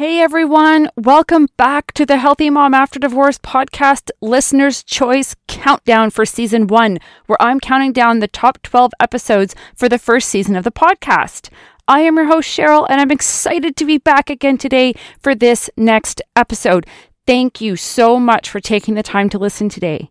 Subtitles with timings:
[0.00, 6.24] Hey everyone, welcome back to the Healthy Mom After Divorce podcast Listener's Choice Countdown for
[6.24, 10.64] Season 1, where I'm counting down the top 12 episodes for the first season of
[10.64, 11.50] the podcast.
[11.86, 15.68] I am your host, Sheryl, and I'm excited to be back again today for this
[15.76, 16.86] next episode.
[17.26, 20.10] Thank you so much for taking the time to listen today.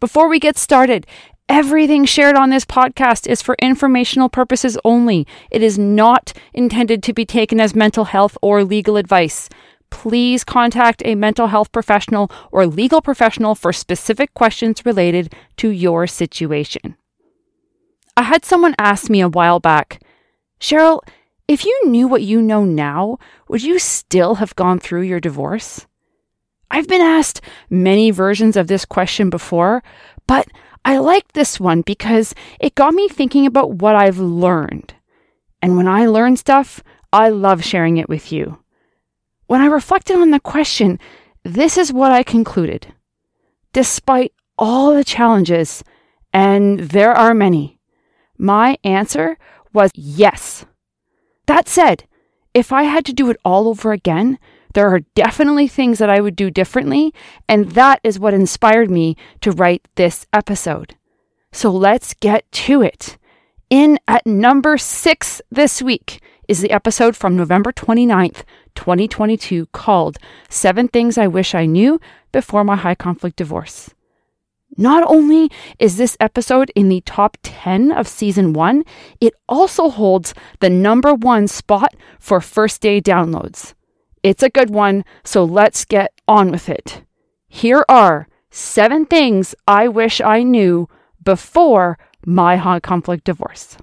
[0.00, 1.06] Before we get started,
[1.48, 5.26] Everything shared on this podcast is for informational purposes only.
[5.50, 9.50] It is not intended to be taken as mental health or legal advice.
[9.90, 16.06] Please contact a mental health professional or legal professional for specific questions related to your
[16.06, 16.96] situation.
[18.16, 20.02] I had someone ask me a while back,
[20.58, 21.00] Sheryl,
[21.46, 23.18] if you knew what you know now,
[23.48, 25.86] would you still have gone through your divorce?
[26.70, 29.82] I've been asked many versions of this question before,
[30.26, 30.48] but
[30.84, 34.94] I liked this one because it got me thinking about what I've learned.
[35.62, 38.58] And when I learn stuff, I love sharing it with you.
[39.46, 40.98] When I reflected on the question,
[41.42, 42.92] this is what I concluded.
[43.72, 45.82] Despite all the challenges,
[46.32, 47.78] and there are many,
[48.36, 49.38] my answer
[49.72, 50.66] was yes.
[51.46, 52.04] That said,
[52.52, 54.38] if I had to do it all over again,
[54.74, 57.14] there are definitely things that I would do differently,
[57.48, 60.96] and that is what inspired me to write this episode.
[61.52, 63.16] So let's get to it.
[63.70, 68.42] In at number six this week is the episode from November 29th,
[68.74, 72.00] 2022, called Seven Things I Wish I Knew
[72.32, 73.90] Before My High Conflict Divorce.
[74.76, 78.84] Not only is this episode in the top 10 of season one,
[79.20, 83.74] it also holds the number one spot for first day downloads.
[84.24, 87.02] It's a good one, so let's get on with it.
[87.46, 90.88] Here are seven things I wish I knew
[91.22, 93.76] before my high conflict divorce.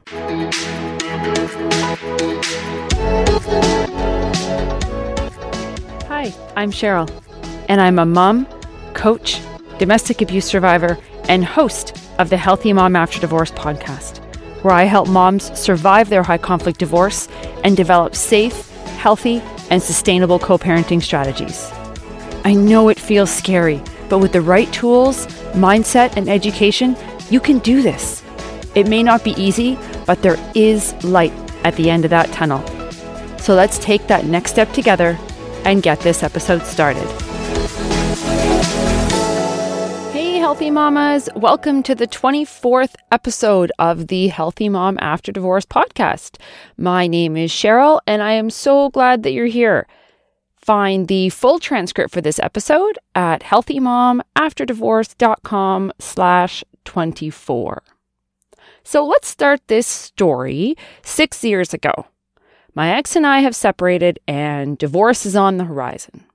[6.08, 7.08] Hi, I'm Sheryl,
[7.70, 8.48] and I'm a mom,
[8.96, 9.40] coach,
[9.78, 10.98] domestic abuse survivor,
[11.30, 14.18] and host of the Healthy Mom After Divorce podcast,
[14.64, 17.28] where I help moms survive their high conflict divorce
[17.64, 19.40] and develop safe, healthy,
[19.72, 21.72] and sustainable co parenting strategies.
[22.46, 26.96] I know it feels scary, but with the right tools, mindset, and education,
[27.32, 28.22] you can do this.
[28.76, 31.34] It may not be easy, but there is light
[31.64, 32.62] at the end of that tunnel.
[33.40, 35.18] So let's take that next step together
[35.66, 37.08] and get this episode started.
[40.52, 41.30] Healthy mamas.
[41.34, 46.36] Welcome to the 24th episode of the Healthy Mom After Divorce podcast.
[46.76, 49.88] My name is Sheryl, and I am so glad that you're here.
[50.58, 57.84] Find the full transcript for this episode at healthymomafterdivorce.com slash 24.
[58.84, 62.08] So let's start this story six years ago.
[62.76, 66.26] My ex and I have separated, and divorce is on the horizon.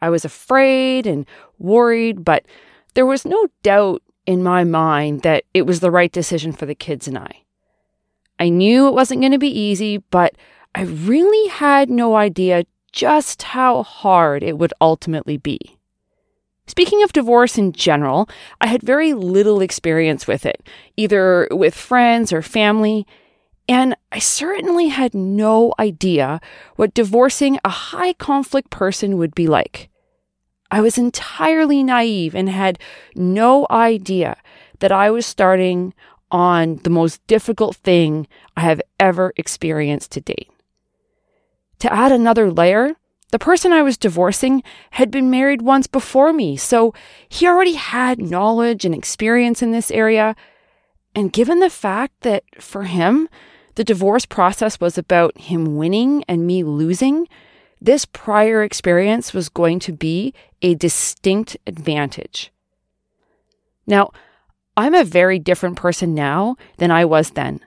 [0.00, 1.26] I was afraid and
[1.58, 2.46] worried, but
[2.94, 6.74] there was no doubt in my mind that it was the right decision for the
[6.74, 7.42] kids and I.
[8.38, 10.34] I knew it wasn't going to be easy, but
[10.74, 15.78] I really had no idea just how hard it would ultimately be.
[16.66, 18.28] Speaking of divorce in general,
[18.60, 20.66] I had very little experience with it,
[20.96, 23.06] either with friends or family,
[23.68, 26.40] and I certainly had no idea
[26.76, 29.88] what divorcing a high conflict person would be like.
[30.72, 32.78] I was entirely naive and had
[33.14, 34.38] no idea
[34.80, 35.92] that I was starting
[36.30, 40.50] on the most difficult thing I have ever experienced to date.
[41.80, 42.96] To add another layer,
[43.32, 44.62] the person I was divorcing
[44.92, 46.94] had been married once before me, so
[47.28, 50.34] he already had knowledge and experience in this area.
[51.14, 53.28] And given the fact that for him,
[53.74, 57.28] the divorce process was about him winning and me losing,
[57.84, 60.32] this prior experience was going to be
[60.62, 62.52] a distinct advantage.
[63.88, 64.12] Now,
[64.76, 67.60] I'm a very different person now than I was then.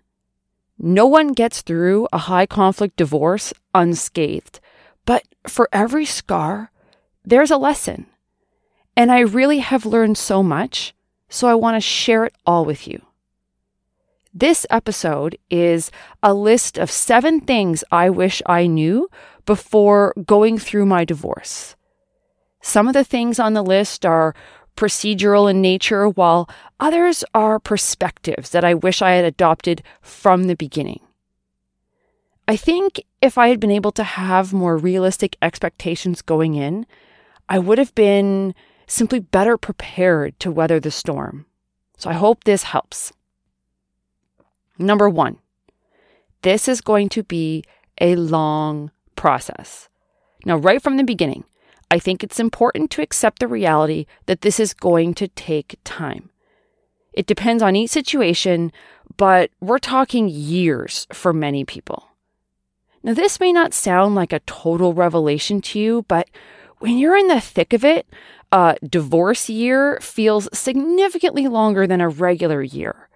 [0.79, 4.61] No one gets through a high conflict divorce unscathed.
[5.05, 6.71] But for every scar,
[7.25, 8.07] there's a lesson.
[8.95, 10.93] And I really have learned so much,
[11.27, 13.01] so I want to share it all with you.
[14.33, 15.91] This episode is
[16.23, 19.09] a list of seven things I wish I knew
[19.45, 21.75] before going through my divorce.
[22.61, 24.33] Some of the things on the list are
[24.75, 26.49] procedural in nature, while
[26.79, 30.99] others are perspectives that I wish I had adopted from the beginning.
[32.47, 36.85] I think if I had been able to have more realistic expectations going in,
[37.49, 38.53] I would have been
[38.87, 41.45] simply better prepared to weather the storm.
[41.97, 43.13] So I hope this helps.
[44.77, 45.37] Number one,
[46.41, 47.63] this is going to be
[47.99, 49.89] a long process.
[50.45, 51.43] Now, right from the beginning,
[51.89, 56.29] I think it's important to accept the reality that this is going to take time.
[57.13, 58.71] It depends on each situation,
[59.17, 62.09] but we're talking years for many people.
[63.03, 66.27] Now, this may not sound like a total revelation to you, but
[66.79, 68.07] when you're in the thick of it,
[68.51, 73.09] a divorce year feels significantly longer than a regular year.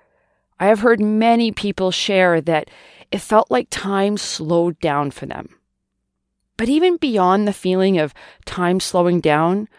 [0.60, 2.69] I have heard many people share that
[3.12, 5.59] it felt like time slowed down for them.
[6.60, 8.14] But even beyond the feeling of
[8.44, 9.70] time slowing down,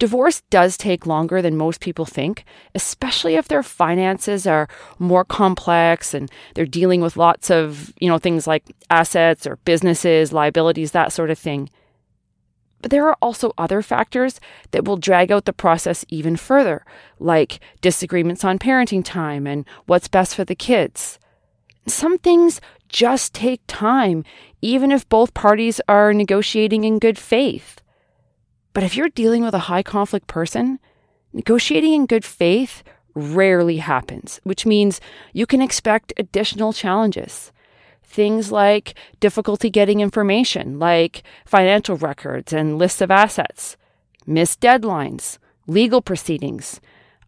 [0.00, 2.44] divorce does take longer than most people think,
[2.74, 4.66] especially if their finances are
[4.98, 10.32] more complex and they're dealing with lots of, you know, things like assets or businesses,
[10.32, 11.70] liabilities, that sort of thing.
[12.82, 14.40] But there are also other factors
[14.72, 16.84] that will drag out the process even further,
[17.20, 21.20] like disagreements on parenting time and what's best for the kids.
[21.86, 24.24] Some things just take time,
[24.62, 27.80] even if both parties are negotiating in good faith.
[28.72, 30.78] But if you're dealing with a high conflict person,
[31.32, 32.82] negotiating in good faith
[33.14, 35.00] rarely happens, which means
[35.32, 37.52] you can expect additional challenges.
[38.02, 43.76] Things like difficulty getting information, like financial records and lists of assets,
[44.26, 46.80] missed deadlines, legal proceedings,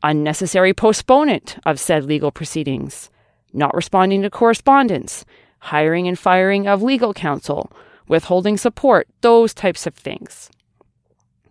[0.03, 3.11] unnecessary postponement of said legal proceedings,
[3.57, 5.25] not responding to correspondence,
[5.59, 7.73] hiring and firing of legal counsel,
[8.09, 10.51] withholding support, those types of things.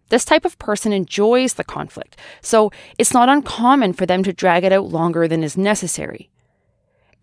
[0.10, 4.64] This type of person enjoys the conflict, so it's not uncommon for them to drag
[4.64, 6.30] it out longer than is necessary.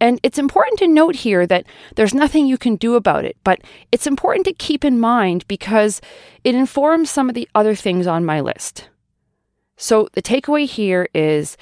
[0.01, 1.65] And it's important to note here that
[1.95, 3.61] there's nothing you can do about it, but
[3.93, 6.01] it's important to keep in mind because
[6.43, 8.89] it informs some of the other things on my list.
[9.77, 11.57] So the takeaway here is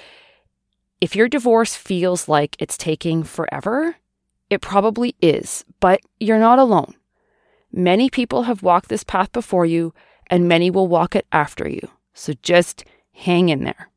[1.00, 3.96] if your divorce feels like it's taking forever,
[4.50, 6.94] it probably is, but you're not alone.
[7.72, 9.94] Many people have walked this path before you,
[10.26, 11.88] and many will walk it after you.
[12.14, 13.88] So just hang in there.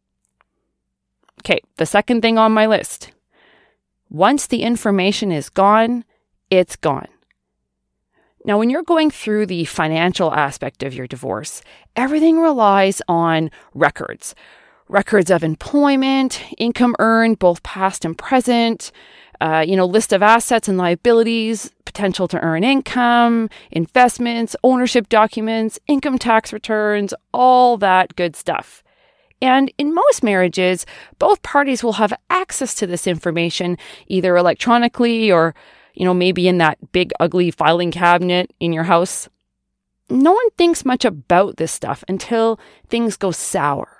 [1.41, 3.11] Okay, the second thing on my list.
[4.09, 6.05] Once the information is gone,
[6.49, 7.07] it's gone.
[8.45, 11.63] Now, when you're going through the financial aspect of your divorce,
[11.95, 14.35] everything relies on records
[14.87, 18.91] records of employment, income earned, both past and present,
[19.41, 25.79] uh, you know, list of assets and liabilities, potential to earn income, investments, ownership documents,
[25.87, 28.83] income tax returns, all that good stuff.
[29.41, 30.85] And in most marriages,
[31.19, 33.77] both parties will have access to this information
[34.07, 35.53] either electronically or,
[35.93, 39.27] you know, maybe in that big ugly filing cabinet in your house.
[40.09, 43.97] No one thinks much about this stuff until things go sour.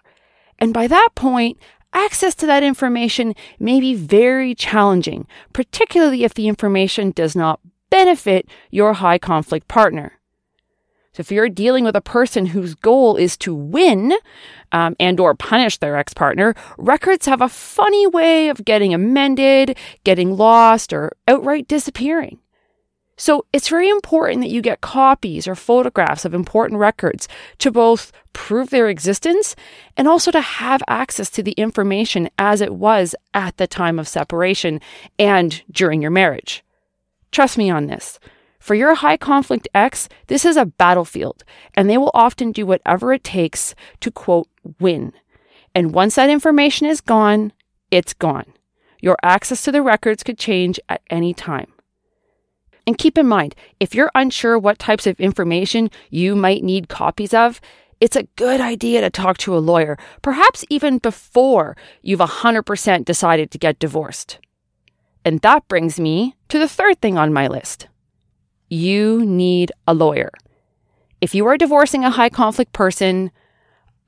[0.64, 1.58] And by that point,
[1.92, 8.48] access to that information may be very challenging, particularly if the information does not benefit
[8.72, 10.20] your high conflict partner.
[11.12, 14.14] So if you're dealing with a person whose goal is to win
[14.72, 20.38] um, and or punish their ex-partner, records have a funny way of getting amended, getting
[20.38, 22.40] lost, or outright disappearing.
[23.24, 27.30] So it's very important that you get copies or photographs of important records
[27.60, 29.56] to both prove their existence
[29.96, 34.10] and also to have access to the information as it was at the time of
[34.10, 34.82] separation
[35.18, 36.66] and during your marriage.
[37.32, 38.20] Trust me on this.
[38.60, 43.14] For your high conflict ex, this is a battlefield, and they will often do whatever
[43.14, 44.50] it takes to quote,
[44.82, 45.14] win.
[45.74, 47.54] And once that information is gone,
[47.90, 48.52] it's gone.
[49.00, 51.73] Your access to the records could change at any time.
[52.86, 57.34] And keep in mind, if you're unsure what types of information you might need copies
[57.34, 57.62] of,
[58.02, 63.52] it's a good idea to talk to a lawyer, perhaps even before you've 100% decided
[63.52, 64.40] to get divorced.
[65.24, 67.88] And that brings me to the third thing on my list
[68.70, 70.32] you need a lawyer.
[71.22, 73.32] If you are divorcing a high conflict person,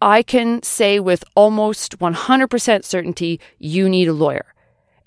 [0.02, 4.55] I can say with almost 100% certainty you need a lawyer.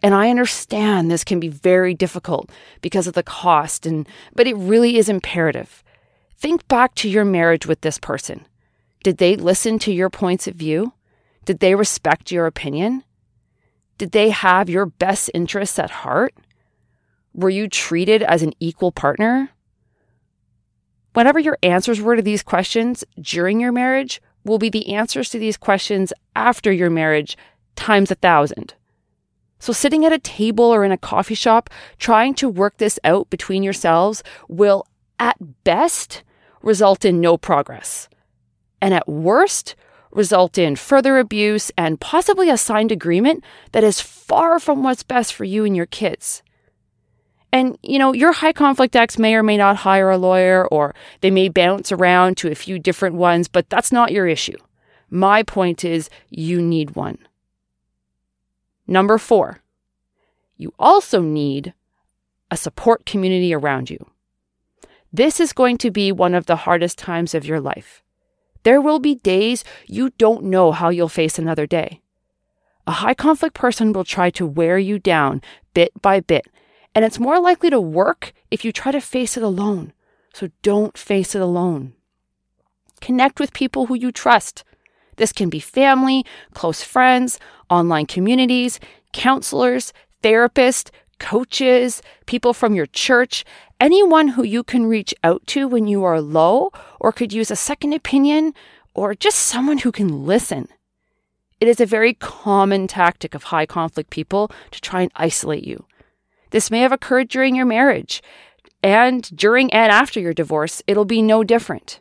[0.02, 2.50] And I understand this can be very difficult
[2.80, 5.82] because of the cost and but it really is imperative.
[6.36, 8.46] Think back to your marriage with this person.
[9.02, 10.92] Did they listen to your points of view?
[11.44, 13.02] Did they respect your opinion?
[13.96, 16.34] Did they have your best interests at heart?
[17.34, 19.50] Were you treated as an equal partner?
[21.14, 25.38] Whatever your answers were to these questions during your marriage will be the answers to
[25.38, 27.36] these questions after your marriage
[27.74, 28.74] times a thousand.
[29.58, 33.28] So, sitting at a table or in a coffee shop trying to work this out
[33.30, 34.86] between yourselves will,
[35.18, 36.22] at best,
[36.62, 38.08] result in no progress.
[38.80, 39.74] And at worst,
[40.10, 45.34] result in further abuse and possibly a signed agreement that is far from what's best
[45.34, 46.42] for you and your kids.
[47.50, 50.94] And, you know, your high conflict ex may or may not hire a lawyer or
[51.20, 54.56] they may bounce around to a few different ones, but that's not your issue.
[55.10, 57.18] My point is you need one.
[58.88, 59.60] Number four,
[60.56, 61.74] you also need
[62.50, 64.10] a support community around you.
[65.12, 68.02] This is going to be one of the hardest times of your life.
[68.62, 72.00] There will be days you don't know how you'll face another day.
[72.86, 75.42] A high conflict person will try to wear you down
[75.74, 76.46] bit by bit,
[76.94, 79.92] and it's more likely to work if you try to face it alone.
[80.32, 81.92] So don't face it alone.
[83.02, 84.64] Connect with people who you trust.
[85.18, 88.80] This can be family, close friends, online communities,
[89.12, 93.44] counselors, therapists, coaches, people from your church,
[93.80, 96.70] anyone who you can reach out to when you are low
[97.00, 98.54] or could use a second opinion
[98.94, 100.68] or just someone who can listen.
[101.60, 105.84] It is a very common tactic of high conflict people to try and isolate you.
[106.50, 108.22] This may have occurred during your marriage,
[108.82, 112.00] and during and after your divorce, it'll be no different.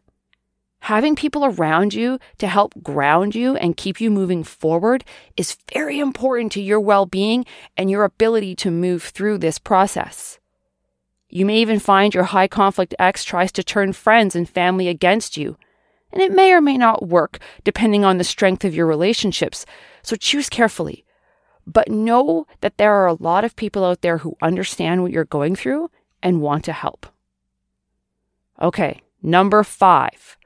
[0.88, 5.04] Having people around you to help ground you and keep you moving forward
[5.36, 10.40] is very important to your well being and your ability to move through this process.
[11.28, 15.36] You may even find your high conflict ex tries to turn friends and family against
[15.36, 15.58] you.
[16.14, 19.66] And it may or may not work depending on the strength of your relationships,
[20.04, 21.04] so choose carefully.
[21.66, 25.26] But know that there are a lot of people out there who understand what you're
[25.26, 25.92] going through
[26.24, 27.08] and want to help.
[28.62, 30.38] Okay, number five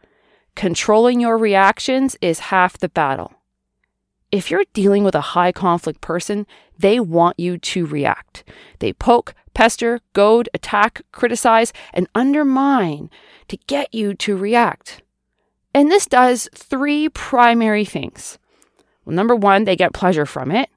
[0.56, 3.34] controlling your reactions is half the battle.
[4.32, 8.44] If you're dealing with a high conflict person, they want you to react.
[8.80, 13.10] They poke, pester, goad, attack, criticize, and undermine
[13.50, 15.02] to get you to react.
[15.74, 18.38] And this does three primary things.
[19.06, 20.70] Well, number one, they get pleasure from it.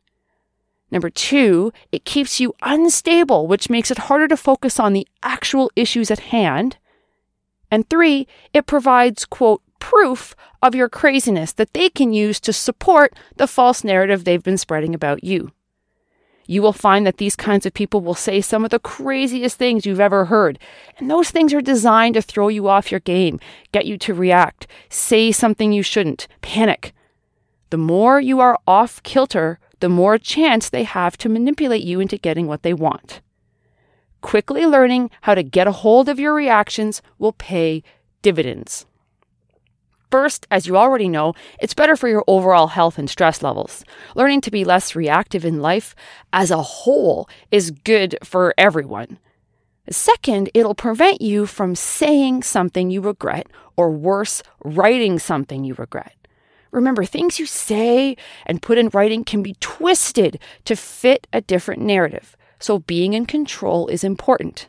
[0.91, 5.71] Number two, it keeps you unstable, which makes it harder to focus on the actual
[5.75, 6.77] issues at hand.
[7.71, 13.15] And three, it provides, quote, proof of your craziness that they can use to support
[13.37, 15.53] the false narrative they've been spreading about you.
[16.47, 19.85] You will find that these kinds of people will say some of the craziest things
[19.85, 20.59] you've ever heard.
[20.97, 23.39] And those things are designed to throw you off your game,
[23.73, 26.95] get you to react, say something you shouldn't, panic.
[27.69, 32.17] The more you are off kilter, the more chance they have to manipulate you into
[32.17, 33.21] getting what they want.
[34.23, 37.83] Quickly learning how to get a hold of your reactions will pay
[38.23, 38.87] dividends.
[40.15, 43.85] First, as you already know, it's better for your overall health and stress levels.
[44.15, 45.97] Learning to be less reactive in life
[46.33, 49.19] as a whole is good for everyone.
[49.91, 56.15] Second, it'll prevent you from saying something you regret, or worse, writing something you regret.
[56.71, 58.17] Remember, things you say
[58.47, 63.27] and put in writing can be twisted to fit a different narrative, so being in
[63.27, 64.69] control is important.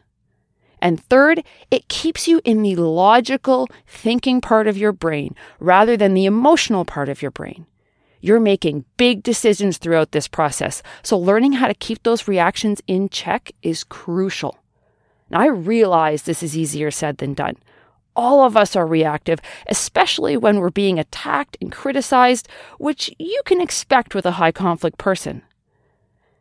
[0.86, 6.14] And third, it keeps you in the logical thinking part of your brain rather than
[6.14, 7.66] the emotional part of your brain.
[8.22, 13.10] You're making big decisions throughout this process, so learning how to keep those reactions in
[13.10, 14.60] check is crucial.
[15.32, 17.56] Now, I realize this is easier said than done.
[18.16, 23.60] All of us are reactive, especially when we're being attacked and criticized, which you can
[23.60, 25.42] expect with a high conflict person.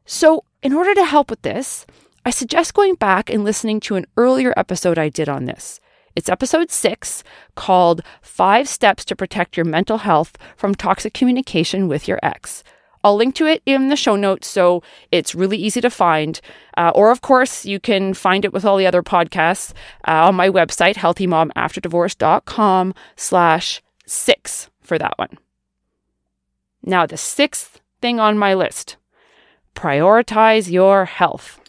[0.04, 1.86] So, in order to help with this,
[2.26, 5.78] I suggest going back and listening to an earlier episode I did on this.
[6.16, 7.22] It's episode six
[7.54, 12.64] called Five Steps to Protect Your Mental Health from Toxic Communication with Your Ex.
[13.02, 16.40] I'll link to it in the show notes so it's really easy to find.
[16.78, 19.74] Uh, or, of course, you can find it with all the other podcasts
[20.08, 25.36] uh, on my website, healthymomafterdivorce.com slash six for that one.
[26.82, 28.96] Now, the sixth thing on my list
[29.74, 31.60] prioritize your health.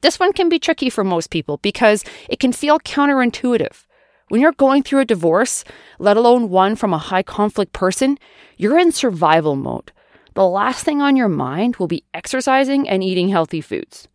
[0.00, 3.84] This one can be tricky for most people because it can feel counterintuitive.
[4.28, 5.64] When you're going through a divorce,
[5.98, 8.18] let alone one from a high conflict person,
[8.56, 9.92] you're in survival mode.
[10.34, 14.06] The last thing on your mind will be exercising and eating healthy foods.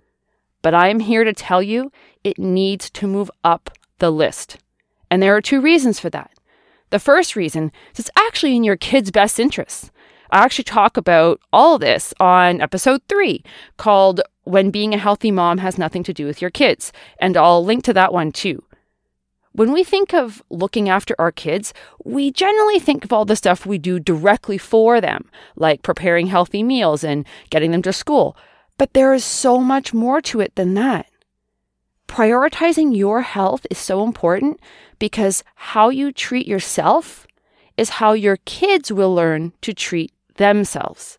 [0.62, 1.92] But I am here to tell you
[2.24, 4.58] it needs to move up the list.
[5.12, 6.32] And there are two reasons for that.
[6.89, 9.92] The first reason is it's actually in your kids' best interests.
[10.32, 13.44] I actually talk about all this on episode three
[13.77, 16.94] called When Being a Healthy Mom Has Nothing to Do with Your Kids.
[17.20, 18.64] And I'll link to that one too.
[19.52, 21.74] When we think of looking after our kids,
[22.04, 26.62] we generally think of all the stuff we do directly for them, like preparing healthy
[26.62, 28.36] meals and getting them to school.
[28.78, 31.10] But there is so much more to it than that.
[32.08, 34.60] Prioritizing your health is so important
[35.00, 37.25] because how you treat yourself
[37.78, 41.18] is how your kids will learn to treat themselves.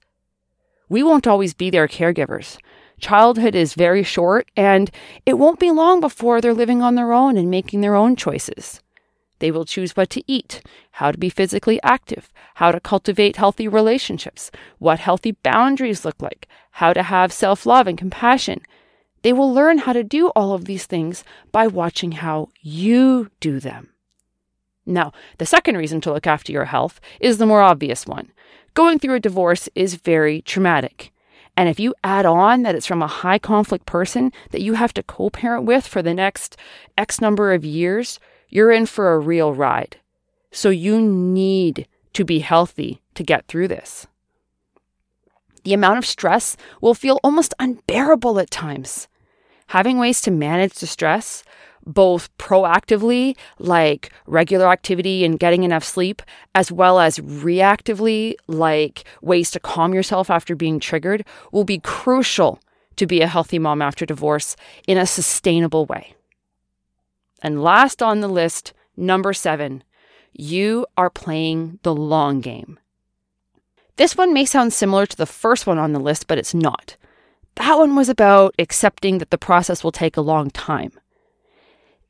[0.88, 2.58] We won't always be their caregivers.
[2.98, 4.90] Childhood is very short, and
[5.26, 8.80] it won't be long before they're living on their own and making their own choices.
[9.38, 10.62] They will choose what to eat,
[10.92, 16.48] how to be physically active, how to cultivate healthy relationships, what healthy boundaries look like,
[16.72, 18.62] how to have self love and compassion.
[19.22, 21.22] They will learn how to do all of these things
[21.52, 23.90] by watching how you do them.
[24.86, 28.30] Now, the second reason to look after your health is the more obvious one.
[28.72, 31.12] Going through a divorce is very traumatic.
[31.56, 34.92] And if you add on that it's from a high conflict person that you have
[34.94, 36.56] to co parent with for the next
[36.98, 39.96] X number of years, you're in for a real ride.
[40.50, 44.06] So you need to be healthy to get through this.
[45.64, 49.08] The amount of stress will feel almost unbearable at times.
[49.68, 51.42] Having ways to manage the stress,
[51.86, 56.20] both proactively, like regular activity and getting enough sleep,
[56.54, 62.60] as well as reactively, like ways to calm yourself after being triggered, will be crucial
[62.96, 66.14] to be a healthy mom after divorce in a sustainable way.
[67.42, 69.84] And last on the list, number seven,
[70.32, 72.78] you are playing the long game.
[73.96, 76.96] This one may sound similar to the first one on the list, but it's not.
[77.54, 80.92] That one was about accepting that the process will take a long time.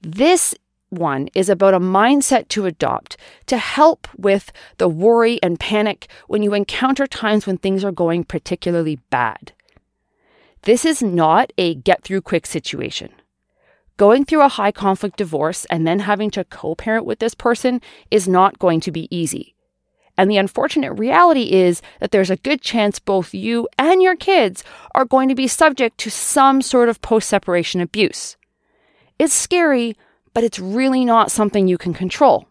[0.01, 0.55] This
[0.91, 6.43] one is about a mindset to adopt to help with the worry and panic when
[6.43, 9.53] you encounter times when things are going particularly bad.
[10.63, 13.13] This is not a get through quick situation.
[13.97, 17.81] Going through a high conflict divorce and then having to co parent with this person
[18.11, 19.55] is not going to be easy.
[20.19, 24.65] And the unfortunate reality is that there's a good chance both you and your kids
[24.95, 28.37] are going to be subject to some sort of post separation abuse.
[29.19, 29.97] It's scary,
[30.35, 32.49] but it's really not something you can control.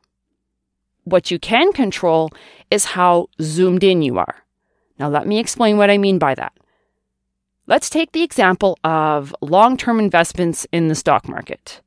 [1.04, 2.32] What you can control
[2.72, 4.44] is how zoomed in you are.
[4.98, 6.54] Now, let me explain what I mean by that.
[7.68, 11.82] Let's take the example of long term investments in the stock market.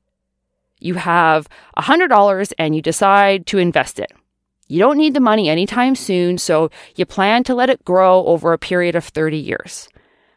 [0.81, 4.13] You have $100 and you decide to invest it.
[4.69, 8.53] You don't need the money anytime soon, so you plan to let it grow over
[8.53, 9.89] a period of 30 years.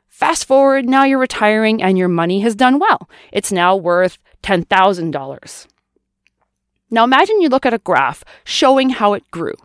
[0.08, 3.10] Fast forward, now you're retiring and your money has done well.
[3.32, 5.68] It's now worth $10,000.
[6.90, 9.56] Now imagine you look at a graph showing how it grew.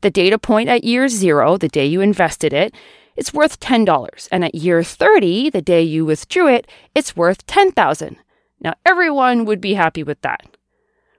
[0.00, 2.74] The data point at year zero, the day you invested it,
[3.16, 4.28] it's worth $10.
[4.32, 8.16] And at year 30, the day you withdrew it, it's worth 10,000.
[8.60, 10.56] Now everyone would be happy with that.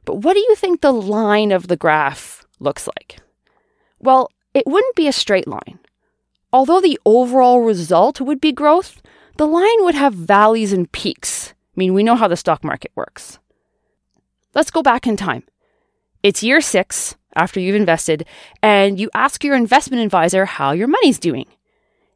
[0.04, 3.18] But what do you think the line of the graph looks like?
[4.00, 5.80] Well, it wouldn't be a straight line.
[6.54, 9.02] Although the overall result would be growth,
[9.38, 11.55] the line would have valleys and peaks.
[11.76, 13.40] I mean, we know how the stock market works.
[14.54, 15.44] Let's go back in time.
[16.24, 18.26] It's year six after you've invested,
[18.64, 21.46] and you ask your investment advisor how your money's doing.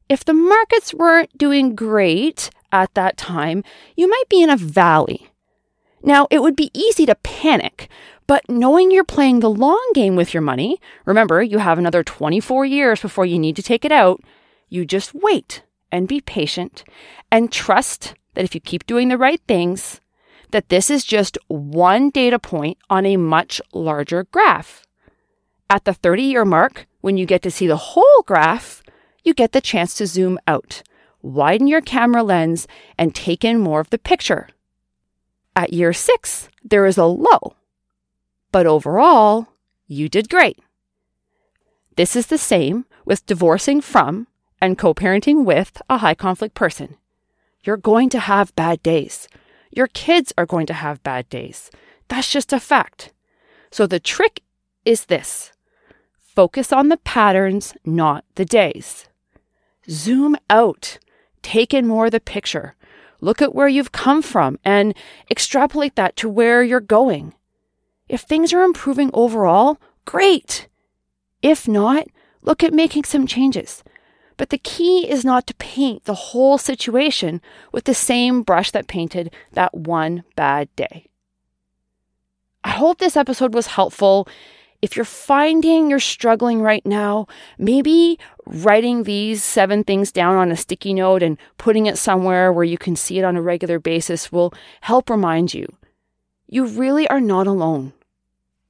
[0.07, 3.63] If the markets weren't doing great at that time,
[3.97, 5.29] you might be in a valley.
[6.01, 7.89] Now, it would be easy to panic,
[8.25, 12.65] but knowing you're playing the long game with your money, remember, you have another 24
[12.65, 14.21] years before you need to take it out,
[14.69, 16.83] you just wait and be patient
[17.31, 20.01] and trust that if you keep doing the right things,
[20.51, 24.85] that this is just one data point on a much larger graph.
[25.69, 28.81] At the 30 year mark, when you get to see the whole graph,
[29.23, 30.81] you get the chance to zoom out,
[31.21, 34.47] widen your camera lens, and take in more of the picture.
[35.55, 37.55] At year six, there is a low,
[38.51, 39.47] but overall,
[39.87, 40.59] you did great.
[41.95, 44.27] This is the same with divorcing from
[44.61, 46.95] and co parenting with a high conflict person.
[47.63, 49.27] You're going to have bad days.
[49.71, 51.69] Your kids are going to have bad days.
[52.07, 53.13] That's just a fact.
[53.71, 54.41] So the trick
[54.85, 55.51] is this
[56.21, 59.09] focus on the patterns, not the days.
[59.89, 60.97] Zoom out,
[61.41, 62.75] take in more of the picture.
[63.21, 64.95] Look at where you've come from and
[65.29, 67.33] extrapolate that to where you're going.
[68.07, 70.67] If things are improving overall, great.
[71.41, 72.07] If not,
[72.41, 73.83] look at making some changes.
[74.39, 77.41] But the key is not to paint the whole situation
[77.73, 81.07] with the same brush that painted that one bad day.
[82.63, 84.29] I hope this episode was helpful.
[84.81, 90.55] If you're finding you're struggling right now, maybe writing these seven things down on a
[90.55, 94.31] sticky note and putting it somewhere where you can see it on a regular basis
[94.31, 95.67] will help remind you.
[96.47, 97.91] You really are not alone.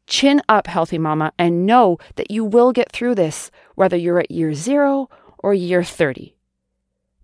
[0.07, 4.31] Chin up, healthy mama, and know that you will get through this, whether you're at
[4.31, 6.35] year zero or year 30.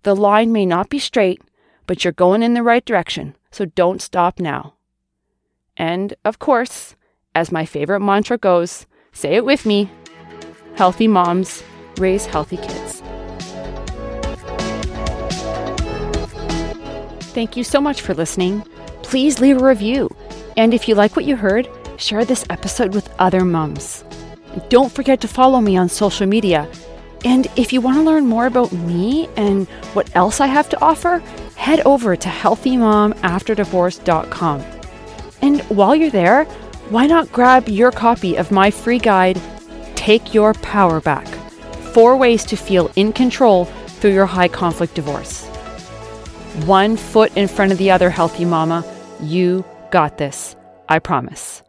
[0.02, 1.40] The line may not be straight,
[1.86, 4.74] but you're going in the right direction, so don't stop now.
[5.76, 6.96] And of course,
[7.34, 9.90] as my favorite mantra goes, say it with me
[10.76, 11.62] healthy moms
[11.98, 13.02] raise healthy kids.
[17.32, 18.62] Thank you so much for listening.
[19.02, 20.14] Please leave a review.
[20.56, 24.04] And if you like what you heard, share this episode with other mums.
[24.68, 26.70] Don't forget to follow me on social media.
[27.26, 30.80] And if you want to learn more about me and what else I have to
[30.80, 31.18] offer,
[31.56, 34.64] head over to healthymomafterdivorce.com.
[35.42, 36.44] And while you're there,
[36.88, 39.40] why not grab your copy of my free guide,
[39.96, 41.26] Take Your Power Back
[41.92, 45.46] Four Ways to Feel in Control Through Your High Conflict Divorce.
[46.64, 48.84] One foot in front of the other, healthy mama.
[49.20, 50.54] You got this.
[50.88, 51.64] I promise.